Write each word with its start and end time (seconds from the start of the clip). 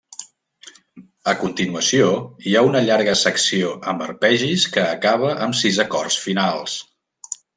A 1.33 1.35
continuació 1.41 2.07
hi 2.47 2.55
ha 2.55 2.63
una 2.69 2.81
llarga 2.87 3.13
secció 3.23 3.75
amb 3.93 4.03
arpegis 4.07 4.67
que 4.77 4.87
acaba 4.97 5.35
amb 5.47 5.59
sis 5.63 5.81
acords 5.87 6.21
finals. 6.25 6.77